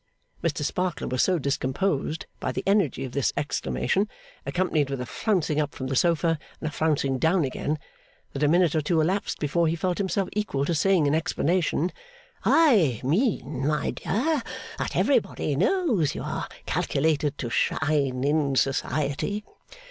[0.43, 4.09] Mr Sparkler was so discomposed by the energy of this exclamation,
[4.47, 7.77] accompanied with a flouncing up from the sofa and a flouncing down again,
[8.33, 11.91] that a minute or two elapsed before he felt himself equal to saying in explanation:
[12.43, 14.41] 'I mean, my dear,
[14.79, 19.43] that everybody knows you are calculated to shine in society.